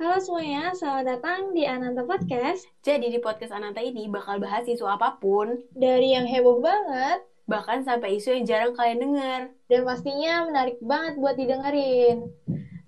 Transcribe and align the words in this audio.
Halo 0.00 0.16
semuanya, 0.16 0.72
selamat 0.72 1.04
datang 1.04 1.52
di 1.52 1.68
Ananta 1.68 2.00
Podcast. 2.08 2.64
Jadi 2.80 3.12
di 3.12 3.20
podcast 3.20 3.52
Ananta 3.52 3.84
ini 3.84 4.08
bakal 4.08 4.40
bahas 4.40 4.64
isu 4.64 4.88
apa 4.88 5.20
pun, 5.20 5.60
Dari 5.76 6.16
yang 6.16 6.24
heboh 6.24 6.56
banget, 6.56 7.20
bahkan 7.44 7.84
sampai 7.84 8.16
isu 8.16 8.32
yang 8.32 8.48
jarang 8.48 8.72
kalian 8.72 8.96
dengar. 8.96 9.40
dan 9.68 9.80
pastinya 9.84 10.48
menarik 10.48 10.80
banget 10.80 11.20
buat 11.20 11.36
didengerin. 11.36 12.32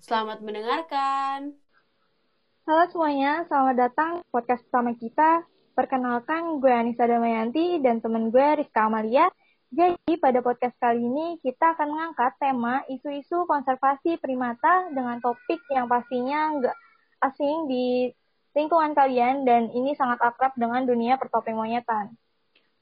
Selamat 0.01 0.41
mendengarkan. 0.41 1.53
Halo 2.65 2.83
semuanya, 2.89 3.45
selamat 3.45 3.75
datang 3.77 4.11
podcast 4.33 4.65
pertama 4.65 4.97
kita. 4.97 5.45
Perkenalkan, 5.77 6.57
gue 6.65 6.73
Anissa 6.73 7.05
Damayanti 7.05 7.77
dan 7.85 8.01
temen 8.01 8.33
gue 8.33 8.65
Rizka 8.65 8.89
Amalia. 8.89 9.29
Jadi 9.69 10.17
pada 10.17 10.41
podcast 10.41 10.73
kali 10.81 11.05
ini 11.05 11.37
kita 11.45 11.77
akan 11.77 11.93
mengangkat 11.93 12.33
tema 12.41 12.81
isu-isu 12.89 13.45
konservasi 13.45 14.17
primata 14.17 14.89
dengan 14.89 15.21
topik 15.21 15.61
yang 15.69 15.85
pastinya 15.85 16.57
nggak 16.57 16.77
asing 17.23 17.71
di 17.71 18.11
lingkungan 18.53 18.93
kalian 18.93 19.47
dan 19.47 19.71
ini 19.73 19.95
sangat 19.97 20.21
akrab 20.21 20.53
dengan 20.59 20.85
dunia 20.85 21.17
pertopeng 21.17 21.57
monyetan. 21.57 22.13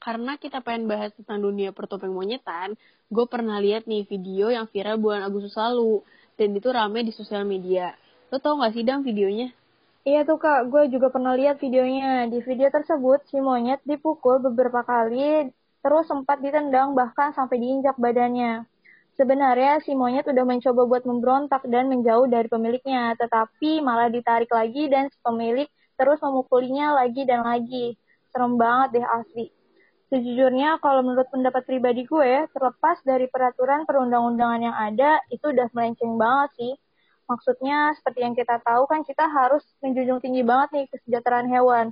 Karena 0.02 0.34
kita 0.34 0.58
pengen 0.60 0.90
bahas 0.90 1.14
tentang 1.14 1.38
dunia 1.38 1.70
pertopeng 1.70 2.10
monyetan, 2.10 2.74
gue 3.06 3.26
pernah 3.30 3.62
lihat 3.62 3.86
nih 3.86 4.02
video 4.02 4.50
yang 4.50 4.66
viral 4.66 4.98
bulan 4.98 5.22
Agustus 5.22 5.54
lalu, 5.54 6.02
dan 6.34 6.50
itu 6.58 6.68
rame 6.74 7.06
di 7.06 7.14
sosial 7.14 7.46
media. 7.46 7.94
Lo 8.34 8.42
tau 8.42 8.58
gak 8.58 8.74
sih, 8.74 8.82
Dang, 8.82 9.06
videonya? 9.06 9.54
Iya 10.02 10.26
tuh 10.26 10.42
kak, 10.42 10.66
gue 10.66 10.90
juga 10.90 11.14
pernah 11.14 11.38
lihat 11.38 11.62
videonya. 11.62 12.26
Di 12.26 12.42
video 12.42 12.66
tersebut, 12.74 13.22
si 13.30 13.38
monyet 13.38 13.78
dipukul 13.86 14.42
beberapa 14.42 14.82
kali, 14.82 15.54
terus 15.78 16.10
sempat 16.10 16.42
ditendang 16.42 16.98
bahkan 16.98 17.30
sampai 17.30 17.62
diinjak 17.62 17.94
badannya. 17.94 18.66
Sebenarnya 19.12 19.84
si 19.84 19.92
monyet 19.92 20.24
udah 20.24 20.44
mencoba 20.48 20.88
buat 20.88 21.04
memberontak 21.04 21.68
dan 21.68 21.92
menjauh 21.92 22.24
dari 22.32 22.48
pemiliknya, 22.48 23.12
tetapi 23.20 23.84
malah 23.84 24.08
ditarik 24.08 24.48
lagi 24.48 24.88
dan 24.88 25.12
si 25.12 25.20
pemilik 25.20 25.68
terus 26.00 26.16
memukulinya 26.24 26.96
lagi 26.96 27.28
dan 27.28 27.44
lagi. 27.44 27.92
Serem 28.32 28.56
banget 28.56 28.96
deh 28.96 29.06
asli. 29.06 29.46
Sejujurnya 30.08 30.80
kalau 30.80 31.04
menurut 31.04 31.28
pendapat 31.28 31.64
pribadi 31.64 32.08
gue, 32.08 32.48
terlepas 32.52 33.00
dari 33.04 33.28
peraturan 33.28 33.84
perundang-undangan 33.84 34.60
yang 34.60 34.76
ada, 34.76 35.20
itu 35.28 35.52
udah 35.52 35.68
melenceng 35.72 36.16
banget 36.16 36.50
sih. 36.56 36.72
Maksudnya 37.28 37.96
seperti 37.96 38.20
yang 38.20 38.36
kita 38.36 38.60
tahu 38.60 38.84
kan 38.88 39.04
kita 39.08 39.24
harus 39.24 39.64
menjunjung 39.80 40.20
tinggi 40.20 40.44
banget 40.44 40.68
nih 40.72 40.84
kesejahteraan 40.92 41.48
hewan. 41.48 41.86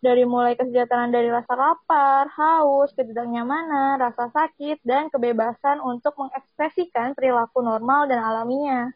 Dari 0.00 0.24
mulai 0.24 0.56
kesejahteraan 0.56 1.12
dari 1.12 1.28
rasa 1.28 1.52
lapar, 1.52 2.24
haus, 2.32 2.88
ketidaknyamanan, 2.96 4.00
rasa 4.00 4.32
sakit, 4.32 4.80
dan 4.80 5.12
kebebasan 5.12 5.76
untuk 5.84 6.16
mengekspresikan 6.16 7.12
perilaku 7.12 7.60
normal 7.60 8.08
dan 8.08 8.24
alaminya. 8.24 8.88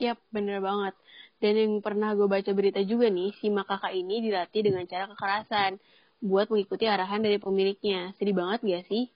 Yap, 0.00 0.16
bener 0.32 0.64
banget. 0.64 0.96
Dan 1.44 1.52
yang 1.60 1.72
pernah 1.84 2.16
gue 2.16 2.24
baca 2.24 2.48
berita 2.56 2.80
juga 2.80 3.12
nih, 3.12 3.36
si 3.36 3.52
makaka 3.52 3.92
ini 3.92 4.24
dilatih 4.24 4.64
dengan 4.64 4.88
cara 4.88 5.04
kekerasan 5.12 5.76
buat 6.24 6.48
mengikuti 6.48 6.88
arahan 6.88 7.20
dari 7.20 7.36
pemiliknya. 7.36 8.16
Sedih 8.16 8.32
banget 8.32 8.64
gak 8.64 8.84
sih? 8.88 9.12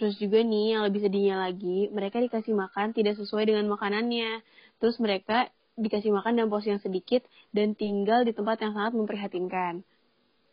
Terus 0.00 0.16
juga 0.16 0.40
nih, 0.40 0.80
yang 0.80 0.82
lebih 0.88 1.04
sedihnya 1.04 1.44
lagi, 1.44 1.92
mereka 1.92 2.24
dikasih 2.24 2.56
makan 2.56 2.96
tidak 2.96 3.20
sesuai 3.20 3.52
dengan 3.52 3.68
makanannya. 3.68 4.40
Terus 4.80 4.96
mereka 4.96 5.52
dikasih 5.76 6.08
makan 6.08 6.40
dalam 6.40 6.48
porsi 6.48 6.72
yang 6.72 6.80
sedikit 6.80 7.20
dan 7.52 7.76
tinggal 7.76 8.24
di 8.24 8.32
tempat 8.32 8.64
yang 8.64 8.72
sangat 8.72 8.96
memprihatinkan. 8.96 9.84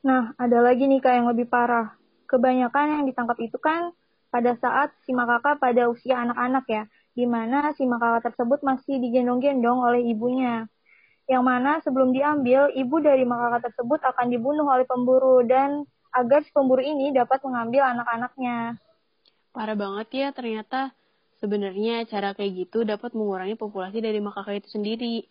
Nah, 0.02 0.34
ada 0.38 0.66
lagi 0.66 0.90
nih 0.90 0.98
kak 0.98 1.14
yang 1.14 1.28
lebih 1.30 1.46
parah. 1.46 1.94
Kebanyakan 2.26 3.02
yang 3.02 3.04
ditangkap 3.06 3.38
itu 3.38 3.58
kan 3.62 3.94
pada 4.34 4.58
saat 4.58 4.90
si 5.06 5.14
makaka 5.14 5.62
pada 5.62 5.92
usia 5.92 6.18
anak-anak 6.26 6.66
ya, 6.66 6.84
di 7.14 7.30
mana 7.30 7.70
si 7.78 7.86
makaka 7.86 8.32
tersebut 8.32 8.66
masih 8.66 8.98
digendong-gendong 8.98 9.78
oleh 9.78 10.02
ibunya. 10.10 10.66
Yang 11.30 11.44
mana 11.46 11.72
sebelum 11.86 12.10
diambil, 12.16 12.74
ibu 12.74 12.98
dari 12.98 13.24
makaka 13.30 13.70
tersebut 13.70 14.02
akan 14.02 14.28
dibunuh 14.34 14.66
oleh 14.66 14.90
pemburu 14.90 15.46
dan 15.46 15.86
agar 16.12 16.42
si 16.42 16.50
pemburu 16.50 16.82
ini 16.82 17.14
dapat 17.14 17.40
mengambil 17.46 17.86
anak-anaknya. 17.94 18.82
Parah 19.54 19.78
banget 19.78 20.08
ya 20.12 20.28
ternyata. 20.34 20.92
Sebenarnya 21.42 22.06
cara 22.06 22.38
kayak 22.38 22.70
gitu 22.70 22.86
dapat 22.86 23.18
mengurangi 23.18 23.58
populasi 23.58 23.98
dari 23.98 24.22
makaka 24.22 24.54
itu 24.54 24.70
sendiri. 24.70 25.25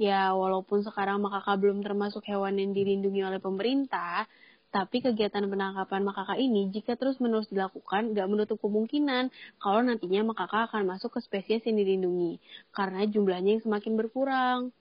Ya, 0.00 0.32
walaupun 0.32 0.80
sekarang 0.80 1.20
makaka 1.20 1.60
belum 1.60 1.84
termasuk 1.84 2.24
hewan 2.24 2.56
yang 2.56 2.72
dilindungi 2.72 3.20
oleh 3.20 3.36
pemerintah, 3.36 4.24
tapi 4.72 5.04
kegiatan 5.04 5.44
penangkapan 5.44 6.00
makaka 6.00 6.40
ini 6.40 6.72
jika 6.72 6.96
terus-menerus 6.96 7.52
dilakukan 7.52 8.16
gak 8.16 8.28
menutup 8.32 8.56
kemungkinan 8.64 9.28
kalau 9.60 9.84
nantinya 9.84 10.32
makaka 10.32 10.72
akan 10.72 10.88
masuk 10.88 11.12
ke 11.12 11.20
spesies 11.20 11.60
yang 11.68 11.76
dilindungi, 11.76 12.40
karena 12.72 13.04
jumlahnya 13.04 13.60
yang 13.60 13.62
semakin 13.68 13.92
berkurang. 14.00 14.72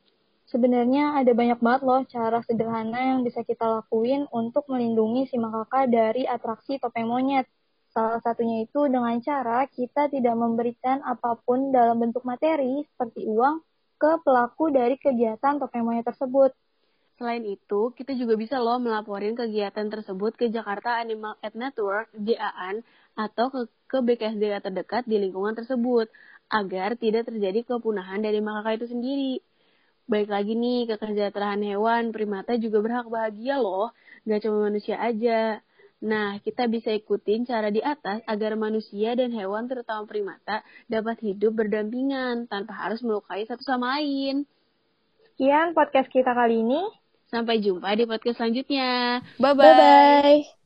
Sebenarnya 0.47 1.19
ada 1.19 1.35
banyak 1.35 1.59
banget 1.59 1.81
loh 1.83 2.01
cara 2.07 2.39
sederhana 2.47 3.11
yang 3.11 3.19
bisa 3.27 3.43
kita 3.43 3.67
lakuin 3.67 4.23
untuk 4.31 4.71
melindungi 4.71 5.27
si 5.27 5.35
makaka 5.35 5.83
dari 5.83 6.31
atraksi 6.31 6.79
topeng 6.79 7.11
monyet. 7.11 7.43
Salah 7.91 8.23
satunya 8.23 8.63
itu 8.63 8.87
dengan 8.87 9.19
cara 9.19 9.67
kita 9.67 10.07
tidak 10.07 10.35
memberikan 10.39 11.03
apa 11.03 11.35
pun 11.43 11.75
dalam 11.75 11.99
bentuk 11.99 12.23
materi 12.23 12.87
seperti 12.87 13.27
uang 13.27 13.67
ke 13.99 14.11
pelaku 14.23 14.71
dari 14.71 14.95
kegiatan 14.95 15.59
topeng 15.59 15.83
monyet 15.83 16.07
tersebut. 16.07 16.55
Selain 17.19 17.43
itu, 17.43 17.91
kita 17.99 18.15
juga 18.15 18.39
bisa 18.39 18.55
loh 18.63 18.79
melaporin 18.79 19.35
kegiatan 19.35 19.91
tersebut 19.91 20.39
ke 20.39 20.47
Jakarta 20.47 21.03
Animal 21.03 21.35
Aid 21.43 21.51
Network, 21.59 22.07
JAAN, 22.15 22.79
atau 23.19 23.51
ke, 23.51 23.67
ke 23.91 23.97
BKSDA 23.99 24.63
terdekat 24.63 25.03
di 25.03 25.19
lingkungan 25.19 25.51
tersebut, 25.51 26.07
agar 26.47 26.95
tidak 26.95 27.27
terjadi 27.27 27.67
kepunahan 27.67 28.23
dari 28.23 28.39
makaka 28.39 28.79
itu 28.79 28.87
sendiri. 28.87 29.43
Baik 30.07 30.31
lagi 30.31 30.55
nih, 30.55 30.87
ke 30.87 30.95
kesejahteraan 30.95 31.59
hewan, 31.59 32.15
primata 32.15 32.55
juga 32.55 32.79
berhak 32.79 33.11
bahagia 33.11 33.59
loh, 33.59 33.91
gak 34.23 34.39
cuma 34.47 34.71
manusia 34.71 34.95
aja. 34.95 35.59
Nah, 35.99 36.39
kita 36.39 36.71
bisa 36.71 36.95
ikutin 36.95 37.43
cara 37.43 37.67
di 37.67 37.83
atas 37.83 38.23
agar 38.23 38.55
manusia 38.55 39.19
dan 39.19 39.35
hewan 39.35 39.67
terutama 39.67 40.07
primata 40.07 40.63
dapat 40.87 41.19
hidup 41.19 41.59
berdampingan 41.59 42.47
tanpa 42.47 42.71
harus 42.71 43.03
melukai 43.03 43.43
satu 43.43 43.63
sama 43.67 43.99
lain. 43.99 44.47
Sekian 45.35 45.75
podcast 45.75 46.07
kita 46.07 46.31
kali 46.31 46.63
ini. 46.63 46.81
Sampai 47.27 47.61
jumpa 47.61 47.93
di 47.93 48.07
podcast 48.07 48.39
selanjutnya. 48.39 49.21
Bye-bye. 49.37 49.63
Bye-bye. 49.63 50.58